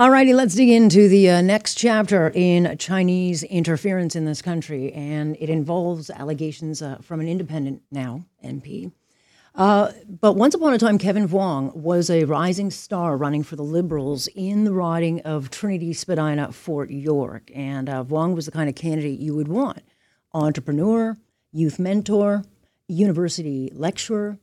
[0.00, 5.36] Alrighty, let's dig into the uh, next chapter in Chinese interference in this country, and
[5.38, 8.92] it involves allegations uh, from an independent now MP.
[9.54, 13.62] Uh, but once upon a time, Kevin Vuong was a rising star running for the
[13.62, 18.70] Liberals in the riding of Trinity Spadina Fort York, and uh, Vuong was the kind
[18.70, 19.82] of candidate you would want:
[20.32, 21.18] entrepreneur,
[21.52, 22.42] youth mentor,
[22.88, 24.38] university lecturer,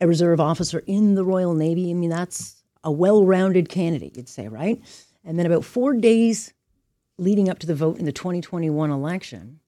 [0.00, 1.90] a reserve officer in the Royal Navy.
[1.90, 2.55] I mean, that's
[2.86, 4.80] a well rounded candidate, you'd say, right?
[5.24, 6.54] And then about four days
[7.18, 9.60] leading up to the vote in the 2021 election,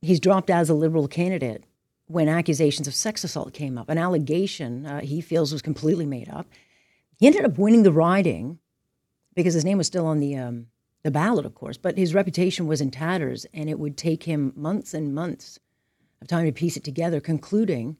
[0.00, 1.64] he's dropped as a Liberal candidate
[2.06, 6.28] when accusations of sex assault came up, an allegation uh, he feels was completely made
[6.28, 6.46] up.
[7.18, 8.58] He ended up winning the riding
[9.34, 10.66] because his name was still on the um,
[11.04, 14.52] the ballot, of course, but his reputation was in tatters, and it would take him
[14.54, 15.58] months and months
[16.20, 17.96] of time to piece it together, concluding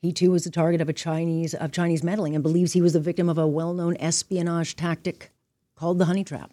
[0.00, 2.92] he too was the target of a Chinese of Chinese meddling and believes he was
[2.92, 5.30] the victim of a well-known espionage tactic
[5.76, 6.52] called the honey trap.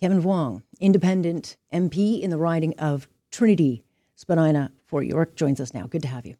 [0.00, 3.84] Kevin Vuong, independent MP in the riding of Trinity
[4.16, 5.86] Spadina Fort York, joins us now.
[5.86, 6.36] Good to have you.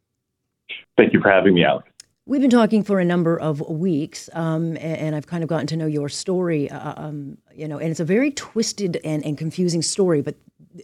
[0.97, 1.89] Thank you for having me, Alex.
[2.27, 5.77] We've been talking for a number of weeks, um, and, I've kind of gotten to
[5.77, 6.71] know your story.
[6.71, 10.35] Uh, um, you know, and it's a very twisted and, and confusing story, but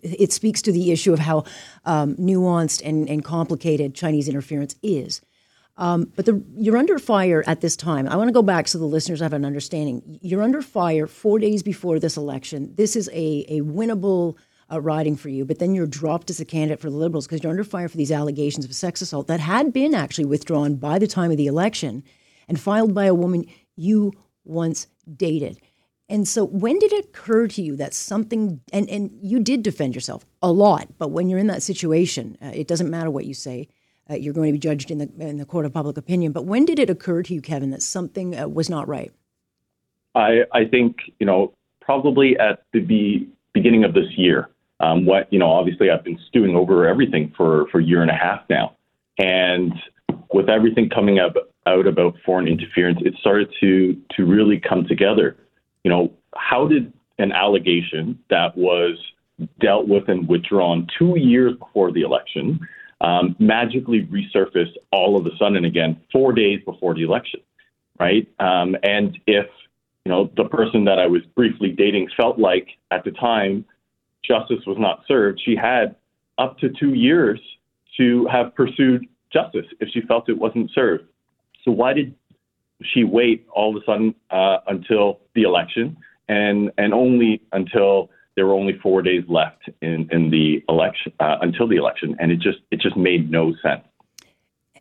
[0.03, 1.45] it speaks to the issue of how
[1.85, 5.21] um, nuanced and, and complicated Chinese interference is.
[5.77, 8.07] Um, but the, you're under fire at this time.
[8.07, 10.19] I want to go back so the listeners have an understanding.
[10.21, 12.73] You're under fire four days before this election.
[12.75, 14.37] This is a, a winnable
[14.71, 17.43] uh, riding for you, but then you're dropped as a candidate for the Liberals because
[17.43, 20.99] you're under fire for these allegations of sex assault that had been actually withdrawn by
[20.99, 22.03] the time of the election
[22.47, 25.59] and filed by a woman you once dated.
[26.09, 29.95] And so, when did it occur to you that something, and, and you did defend
[29.95, 33.33] yourself a lot, but when you're in that situation, uh, it doesn't matter what you
[33.33, 33.69] say
[34.11, 36.31] uh, you're going to be judged in the in the court of public opinion.
[36.31, 39.11] But when did it occur to you, Kevin, that something uh, was not right?
[40.15, 44.49] I I think you know probably at the be, beginning of this year.
[44.79, 48.11] Um, what you know, obviously, I've been stewing over everything for for a year and
[48.11, 48.75] a half now,
[49.17, 49.73] and
[50.33, 51.33] with everything coming up
[51.67, 55.37] out about foreign interference, it started to to really come together.
[55.83, 58.97] You know, how did an allegation that was
[59.59, 62.59] dealt with and withdrawn two years before the election
[63.01, 67.41] um, magically resurfaced all of a sudden again four days before the election,
[67.99, 68.27] right?
[68.39, 69.47] Um, and if
[70.05, 73.65] you know the person that I was briefly dating felt like at the time
[74.23, 75.95] justice was not served, she had
[76.37, 77.39] up to two years
[77.97, 81.05] to have pursued justice if she felt it wasn't served.
[81.63, 82.15] So why did
[82.83, 85.97] she wait all of a sudden uh, until the election
[86.27, 91.37] and and only until there were only four days left in, in the election uh,
[91.41, 93.83] until the election, and it just it just made no sense.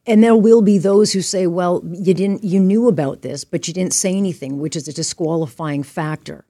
[0.06, 3.68] And there will be those who say, "Well, you didn't, you knew about this, but
[3.68, 6.44] you didn't say anything," which is a disqualifying factor.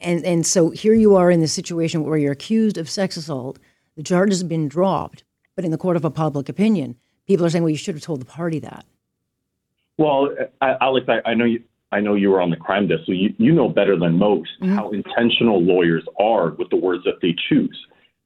[0.00, 3.58] And and so here you are in the situation where you're accused of sex assault.
[3.96, 5.24] The charge has been dropped,
[5.56, 8.04] but in the court of a public opinion, people are saying, "Well, you should have
[8.04, 8.84] told the party that."
[9.98, 10.30] Well,
[10.62, 13.34] Alex, I, I know you, I know you were on the crime desk, so you,
[13.38, 14.74] you know better than most mm-hmm.
[14.74, 17.78] how intentional lawyers are with the words that they choose,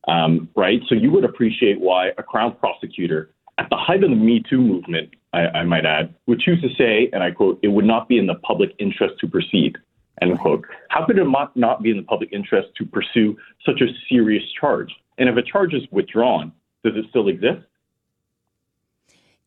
[0.08, 0.80] um, right?
[0.88, 4.60] So you would appreciate why a Crown prosecutor, at the height of the Me Too
[4.60, 8.08] movement, I, I might add, would choose to say, and I quote, it would not
[8.08, 9.76] be in the public interest to proceed,
[10.20, 10.64] end quote.
[10.88, 14.92] How could it not be in the public interest to pursue such a serious charge?
[15.18, 16.52] And if a charge is withdrawn,
[16.84, 17.66] does it still exist?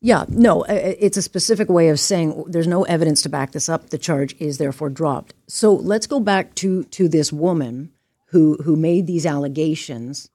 [0.06, 3.90] Yeah, no, it's a specific way of saying there's no evidence to back this up.
[3.90, 5.34] The charge is therefore dropped.
[5.48, 7.90] So let's go back to to this woman
[8.26, 10.30] who who made these allegations.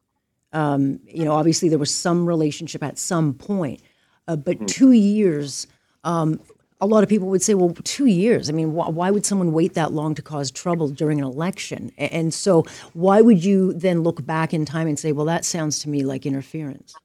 [0.52, 3.82] Um, you know, obviously there was some relationship at some point,
[4.28, 4.66] uh, but mm-hmm.
[4.66, 5.68] two years.
[6.04, 6.42] Um,
[6.82, 8.50] a lot of people would say, well, two years.
[8.50, 11.92] I mean, wh- why would someone wait that long to cause trouble during an election?
[11.98, 15.80] And so, why would you then look back in time and say, well, that sounds
[15.80, 16.96] to me like interference?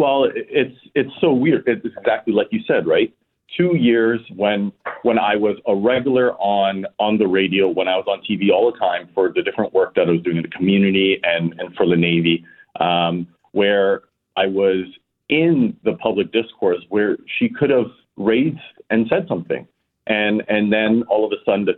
[0.00, 1.64] Well, it's it's so weird.
[1.66, 3.14] It's exactly like you said, right?
[3.54, 4.72] Two years when
[5.02, 8.72] when I was a regular on on the radio, when I was on TV all
[8.72, 11.74] the time for the different work that I was doing in the community and and
[11.76, 12.46] for the Navy,
[12.80, 14.00] um, where
[14.38, 14.86] I was
[15.28, 18.56] in the public discourse, where she could have raised
[18.88, 19.68] and said something,
[20.06, 21.74] and and then all of a sudden to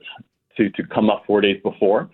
[0.58, 2.08] to, to come up four days before,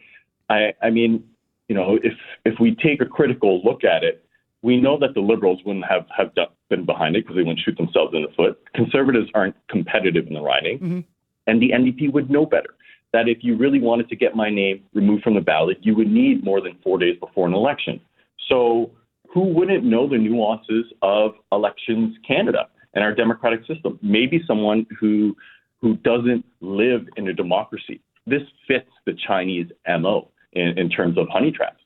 [0.49, 1.23] I I mean,
[1.69, 2.15] you know, if
[2.47, 4.25] if we take a critical look at it
[4.63, 6.31] we know that the Liberals wouldn't have, have
[6.69, 8.59] been behind it because they wouldn't shoot themselves in the foot.
[8.75, 10.79] Conservatives aren't competitive in the riding.
[10.79, 11.01] Mm-hmm.
[11.47, 12.75] And the NDP would know better
[13.13, 16.11] that if you really wanted to get my name removed from the ballot, you would
[16.11, 18.01] need more than four days before an election.
[18.49, 18.91] So
[19.33, 23.99] who wouldn't know the nuances of elections Canada and our democratic system?
[24.03, 25.37] Maybe someone who
[25.81, 29.67] who doesn't live in a democracy this fits the Chinese
[30.01, 31.81] MO in, in terms of honey traps.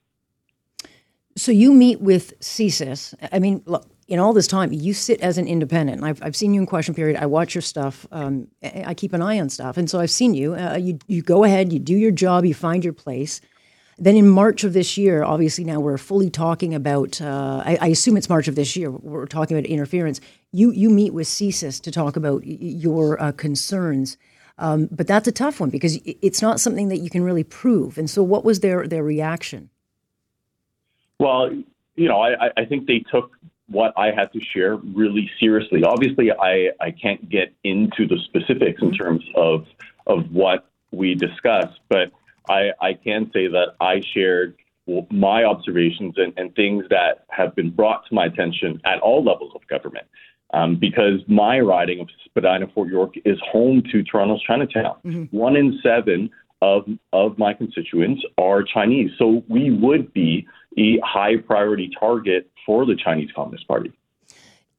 [1.36, 3.14] So you meet with CSIS.
[3.32, 6.02] I mean, look, in all this time, you sit as an independent.
[6.04, 7.16] I've, I've seen you in question period.
[7.16, 8.06] I watch your stuff.
[8.12, 10.54] Um, I keep an eye on stuff, and so I've seen you.
[10.54, 10.98] Uh, you.
[11.06, 11.72] You go ahead.
[11.72, 12.44] You do your job.
[12.44, 13.40] You find your place.
[13.98, 17.20] Then in March of this year, obviously now we're fully talking about.
[17.20, 18.90] Uh, I, I, assume it's March of this year.
[18.90, 20.20] We're talking about interference.
[20.50, 24.18] You you meet with CSIS to talk about your uh, concerns.
[24.58, 27.96] Um, but that's a tough one because it's not something that you can really prove.
[27.96, 29.70] And so, what was their their reaction?
[31.22, 31.50] Well,
[31.94, 33.30] you know, I, I think they took
[33.68, 35.84] what I had to share really seriously.
[35.84, 39.66] Obviously, I, I can't get into the specifics in terms of
[40.08, 42.10] of what we discussed, but
[42.50, 44.56] I, I can say that I shared
[45.12, 49.52] my observations and, and things that have been brought to my attention at all levels
[49.54, 50.06] of government.
[50.52, 54.96] Um, because my riding of Spadina Fort York is home to Toronto's Chinatown.
[55.06, 55.36] Mm-hmm.
[55.36, 56.30] One in seven
[56.60, 60.46] of of my constituents are Chinese, so we would be
[60.78, 63.92] a high priority target for the Chinese Communist Party.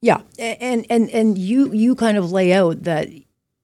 [0.02, 3.08] Yeah, and and and you you kind of lay out that,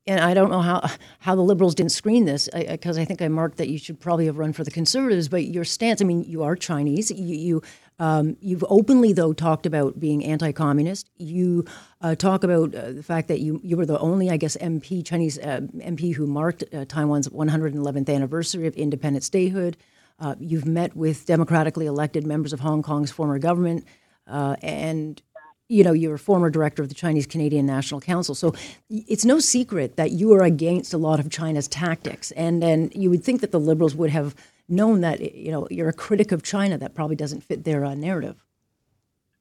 [0.07, 0.89] and I don't know how
[1.19, 3.99] how the Liberals didn't screen this because I, I, think I marked that you should
[3.99, 6.01] probably have run for the Conservatives, but your stance.
[6.01, 7.11] I mean, you are Chinese.
[7.11, 7.61] You, you
[7.99, 11.09] um, you've openly, though, talked about being anti-communist.
[11.17, 11.65] You
[11.99, 15.05] uh, talk about uh, the fact that you you were the only, I guess, MP
[15.05, 19.75] Chinese uh, MP who marked uh, Taiwan's 111th anniversary of independent statehood.
[20.19, 23.85] Uh, you've met with democratically elected members of Hong Kong's former government,
[24.27, 25.21] uh, and
[25.67, 28.35] you know you're a former director of the Chinese Canadian National Council.
[28.35, 28.53] So
[28.89, 33.09] it's no secret that you are against a lot of China's tactics, and then you
[33.09, 34.35] would think that the Liberals would have
[34.67, 36.77] known that you know you're a critic of China.
[36.77, 38.43] That probably doesn't fit their uh, narrative.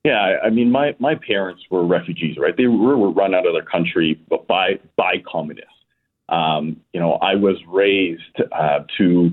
[0.04, 2.56] Yeah, I mean, my, my parents were refugees, right?
[2.56, 5.72] They were, were run out of their country by by communists.
[6.28, 9.30] Um, you know, I was raised uh, to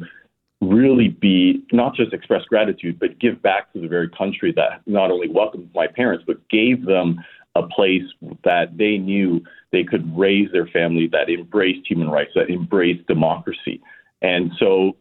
[0.69, 5.11] really be not just express gratitude, but give back to the very country that not
[5.11, 7.23] only welcomed my parents, but gave them
[7.55, 8.03] a place
[8.43, 9.41] that they knew
[9.71, 13.81] they could raise their family, that embraced human rights, that embraced democracy.
[14.21, 14.97] And so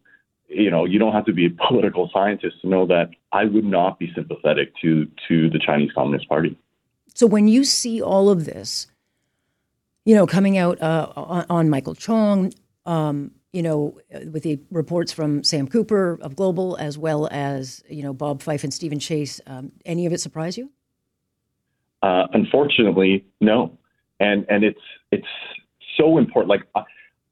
[0.48, 3.64] you know, you don't have to be a political scientist to know that I would
[3.64, 6.56] not be sympathetic to to the Chinese Communist Party.
[7.14, 8.88] So when you see all of this,
[10.04, 12.52] you know, coming out uh, on, Michael Chong,
[12.86, 13.96] um, you know,
[14.32, 18.64] with the reports from Sam Cooper of Global, as well as you know Bob Fife
[18.64, 20.72] and Steven Chase, um, any of it surprise you?
[22.02, 23.78] Uh, unfortunately, no,
[24.18, 24.80] and and it's
[25.12, 25.28] it's
[25.96, 26.50] so important.
[26.50, 26.62] Like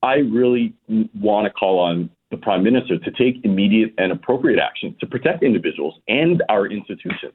[0.05, 0.75] I really
[1.13, 5.43] want to call on the prime minister to take immediate and appropriate action to protect
[5.43, 7.35] individuals and our institutions.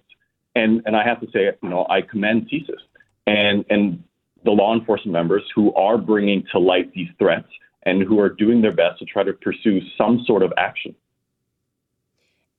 [0.56, 2.80] And and I have to say, you know, I commend CSIS
[3.28, 4.02] and and
[4.46, 7.50] the law enforcement members who are bringing to light these threats
[7.88, 10.94] and who are doing their best to try to pursue some sort of action.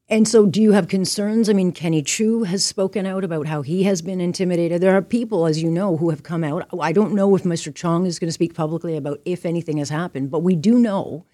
[0.08, 1.50] And so, do you have concerns?
[1.50, 4.80] I mean, Kenny Chiu has spoken out about how he has been intimidated.
[4.80, 6.66] There are people, as you know, who have come out.
[6.80, 7.74] I don't know if Mr.
[7.74, 11.26] Chong is going to speak publicly about if anything has happened, but we do know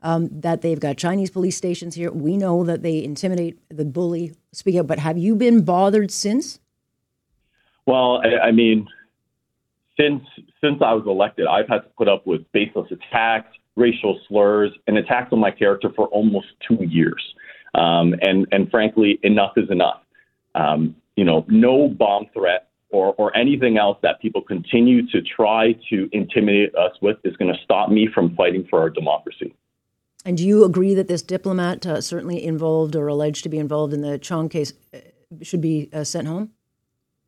[0.00, 2.10] um, that they've got Chinese police stations here.
[2.10, 4.32] We know that they intimidate the bully.
[4.52, 6.60] Speak out, but have you been bothered since?
[7.84, 8.88] Well, I, I mean,
[9.98, 10.22] since
[10.60, 14.98] since I was elected, I've had to put up with baseless attacks, racial slurs, and
[14.98, 17.22] attacks on my character for almost two years.
[17.74, 20.00] Um, and and frankly, enough is enough.
[20.54, 25.72] Um, you know, no bomb threat or, or anything else that people continue to try
[25.90, 29.54] to intimidate us with is going to stop me from fighting for our democracy.
[30.24, 33.92] And do you agree that this diplomat, uh, certainly involved or alleged to be involved
[33.92, 34.98] in the Chong case, uh,
[35.42, 36.50] should be uh, sent home?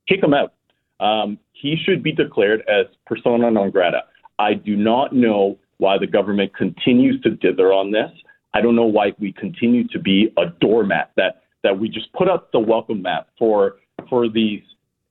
[0.09, 0.55] Kick him out.
[1.01, 4.03] Um, he should be declared as persona non grata.
[4.39, 8.11] I do not know why the government continues to dither on this.
[8.55, 12.29] I don't know why we continue to be a doormat that that we just put
[12.29, 13.77] up the welcome mat for
[14.09, 14.63] for these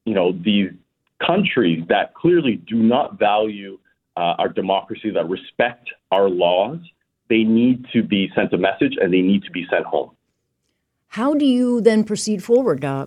[0.06, 0.72] you know these
[1.26, 3.78] countries that clearly do not value
[4.18, 6.80] uh, our democracy, that respect our laws,
[7.30, 10.12] they need to be sent a message and they need to be sent home.
[11.08, 13.06] How do you then proceed forward, uh,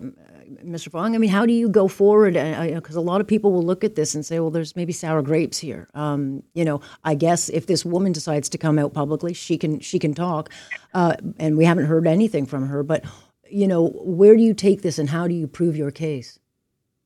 [0.63, 0.91] Mr.
[0.91, 1.15] Fong?
[1.15, 2.33] I mean, how do you go forward?
[2.33, 4.93] Because uh, a lot of people will look at this and say, well, there's maybe
[4.93, 5.87] sour grapes here.
[5.93, 9.79] Um, you know, I guess if this woman decides to come out publicly, she can
[9.79, 10.49] she can talk,
[10.93, 12.83] uh, and we haven't heard anything from her.
[12.83, 13.03] But
[13.49, 16.39] you know, where do you take this, and how do you prove your case?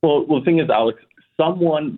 [0.01, 0.99] Well, well, the thing is, Alex,
[1.37, 1.97] someone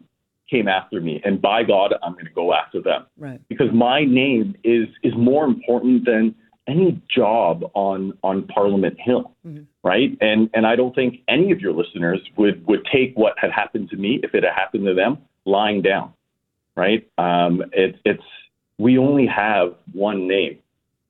[0.50, 3.06] came after me, and by God, I'm going to go after them.
[3.18, 3.42] Right.
[3.48, 6.36] Because my name is is more important than
[6.68, 9.64] any job on on Parliament Hill, mm-hmm.
[9.84, 10.18] right?
[10.22, 13.90] And and I don't think any of your listeners would would take what had happened
[13.92, 16.14] to me if it had happened to them lying down,
[16.76, 17.08] right?
[17.18, 18.24] Um, it, it's
[18.78, 20.58] we only have one name,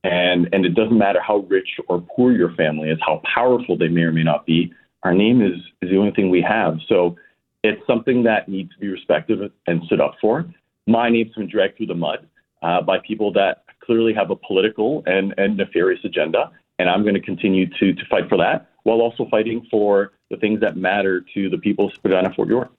[0.06, 3.88] And, and it doesn't matter how rich or poor your family is, how powerful they
[3.88, 4.72] may or may not be,
[5.02, 6.78] our name is, is the only thing we have.
[6.88, 7.16] So
[7.64, 10.46] it's something that needs to be respected and stood up for.
[10.86, 12.28] My name's been dragged through the mud
[12.62, 17.16] uh, by people that clearly have a political and, and nefarious agenda, and I'm going
[17.16, 21.24] to continue to, to fight for that while also fighting for the things that matter
[21.34, 22.72] to the people of Spadina Fort York.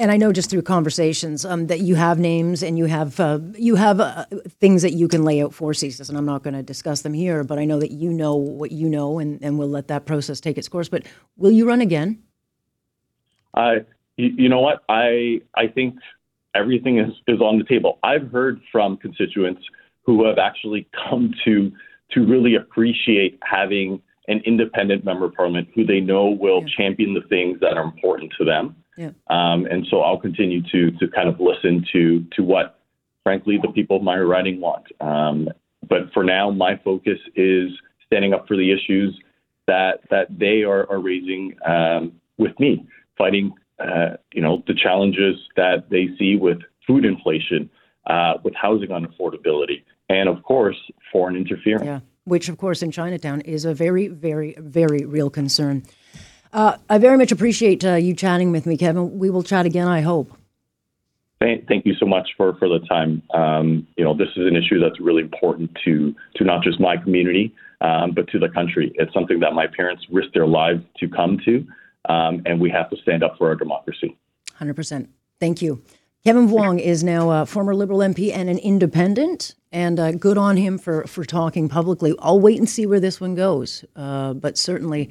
[0.00, 3.40] And I know just through conversations um, that you have names and you have uh,
[3.56, 4.26] you have uh,
[4.60, 7.12] things that you can lay out for CSIS, and I'm not going to discuss them
[7.12, 7.42] here.
[7.42, 10.40] But I know that you know what you know, and, and we'll let that process
[10.40, 10.88] take its course.
[10.88, 11.02] But
[11.36, 12.22] will you run again?
[13.54, 13.80] Uh,
[14.16, 14.84] you, you know what?
[14.88, 15.96] I I think
[16.54, 17.98] everything is, is on the table.
[18.04, 19.62] I've heard from constituents
[20.08, 21.70] who have actually come to
[22.10, 26.68] to really appreciate having an independent member of parliament who they know will yeah.
[26.78, 28.74] champion the things that are important to them.
[28.96, 29.10] Yeah.
[29.28, 32.80] Um, and so I'll continue to to kind of listen to to what,
[33.22, 34.86] frankly, the people of my riding want.
[35.02, 35.50] Um,
[35.86, 37.70] but for now, my focus is
[38.06, 39.14] standing up for the issues
[39.66, 42.86] that that they are, are raising um, with me,
[43.18, 47.68] fighting uh, you know the challenges that they see with food inflation,
[48.06, 50.76] uh, with housing unaffordability, and of course
[51.12, 51.84] foreign interference.
[51.84, 55.82] Yeah which, of course, in Chinatown is a very, very, very real concern.
[56.52, 59.18] Uh, I very much appreciate uh, you chatting with me, Kevin.
[59.18, 60.32] We will chat again, I hope.
[61.40, 63.22] Thank you so much for, for the time.
[63.32, 66.96] Um, you know, this is an issue that's really important to to not just my
[66.96, 68.90] community, um, but to the country.
[68.96, 71.64] It's something that my parents risked their lives to come to,
[72.08, 74.18] um, and we have to stand up for our democracy.
[74.54, 75.10] Hundred percent.
[75.38, 75.80] Thank you.
[76.24, 80.56] Kevin Vuong is now a former Liberal MP and an independent, and uh, good on
[80.56, 82.14] him for, for talking publicly.
[82.18, 85.10] I'll wait and see where this one goes, uh, but certainly,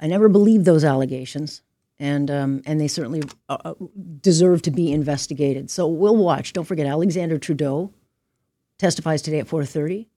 [0.00, 1.62] I never believed those allegations,
[1.98, 3.74] and um, and they certainly uh, uh
[4.20, 5.70] deserve to be investigated.
[5.70, 6.52] So we'll watch.
[6.52, 7.92] Don't forget, Alexander Trudeau
[8.78, 10.08] testifies today at four thirty.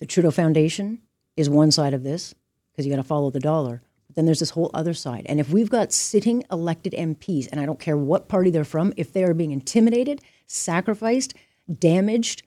[0.00, 1.00] The Trudeau Foundation
[1.36, 2.34] is one side of this
[2.70, 3.82] because you got to follow the dollar
[4.18, 5.24] then there's this whole other side.
[5.26, 8.92] And if we've got sitting elected MPs, and I don't care what party they're from,
[8.96, 11.34] if they are being intimidated, sacrificed,
[11.78, 12.42] damaged,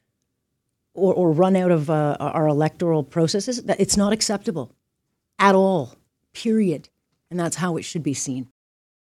[0.93, 4.75] or, or run out of uh, our electoral processes, that it's not acceptable
[5.39, 5.95] at all,
[6.33, 6.89] period.
[7.29, 8.47] And that's how it should be seen.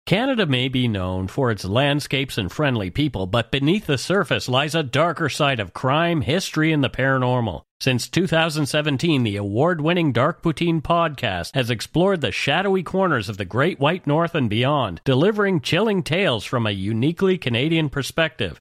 [0.05, 4.75] Canada may be known for its landscapes and friendly people, but beneath the surface lies
[4.75, 7.63] a darker side of crime, history, and the paranormal.
[7.81, 13.45] Since 2017, the award winning Dark Poutine podcast has explored the shadowy corners of the
[13.45, 18.61] Great White North and beyond, delivering chilling tales from a uniquely Canadian perspective.